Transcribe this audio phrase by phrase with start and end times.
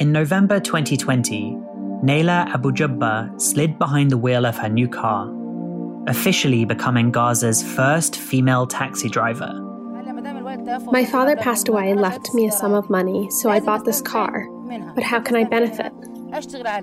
[0.00, 1.58] In November 2020,
[2.02, 5.30] Naila Abu Jubba slid behind the wheel of her new car,
[6.08, 9.52] officially becoming Gaza's first female taxi driver.
[10.90, 14.00] My father passed away and left me a sum of money, so I bought this
[14.00, 14.46] car.
[14.94, 15.92] But how can I benefit?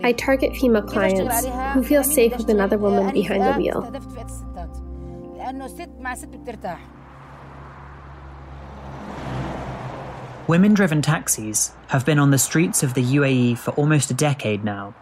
[0.04, 3.82] I target female clients who feel safe with another woman behind the wheel.
[10.48, 14.64] Women driven taxis have been on the streets of the UAE for almost a decade
[14.64, 14.96] now.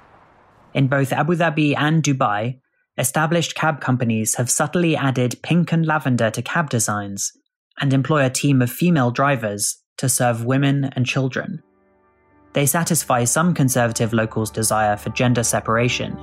[0.74, 2.60] In both Abu Dhabi and Dubai,
[2.98, 7.32] established cab companies have subtly added pink and lavender to cab designs
[7.80, 11.62] and employ a team of female drivers to serve women and children.
[12.54, 16.18] They satisfy some conservative locals' desire for gender separation.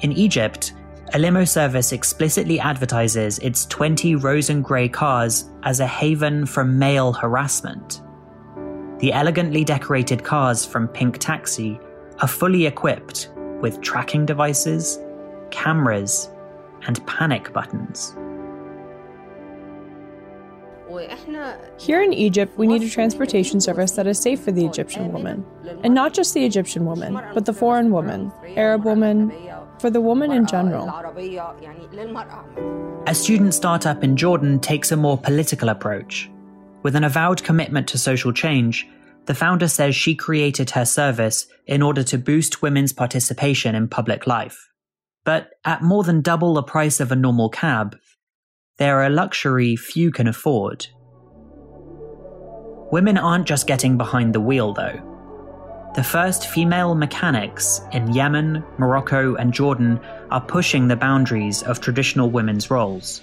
[0.00, 0.74] In Egypt,
[1.14, 6.78] a limo service explicitly advertises its 20 rose and grey cars as a haven from
[6.78, 8.01] male harassment.
[9.02, 11.80] The elegantly decorated cars from Pink Taxi
[12.20, 14.96] are fully equipped with tracking devices,
[15.50, 16.30] cameras,
[16.86, 18.14] and panic buttons.
[21.80, 25.44] Here in Egypt, we need a transportation service that is safe for the Egyptian woman.
[25.82, 29.32] And not just the Egyptian woman, but the foreign woman, Arab woman,
[29.80, 30.86] for the woman in general.
[33.08, 36.30] A student startup in Jordan takes a more political approach.
[36.82, 38.88] With an avowed commitment to social change,
[39.26, 44.26] the founder says she created her service in order to boost women's participation in public
[44.26, 44.68] life.
[45.24, 47.96] But at more than double the price of a normal cab,
[48.78, 50.86] they're a luxury few can afford.
[52.90, 55.08] Women aren't just getting behind the wheel, though.
[55.94, 62.30] The first female mechanics in Yemen, Morocco, and Jordan are pushing the boundaries of traditional
[62.30, 63.20] women's roles.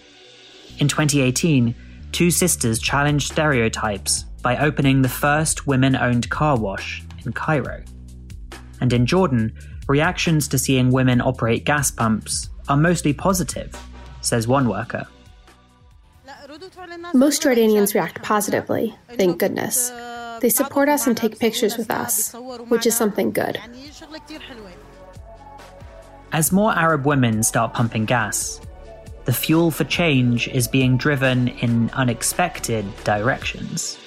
[0.78, 1.76] In 2018,
[2.12, 7.84] two sisters challenged stereotypes by opening the first women owned car wash in Cairo.
[8.82, 9.54] And in Jordan,
[9.88, 13.76] reactions to seeing women operate gas pumps are mostly positive,
[14.22, 15.08] says one worker.
[17.14, 19.92] Most Jordanians react positively, thank goodness.
[20.42, 22.34] They support us and take pictures with us,
[22.70, 23.60] which is something good.
[26.32, 28.62] As more Arab women start pumping gas,
[29.26, 33.98] the fuel for change is being driven in unexpected directions.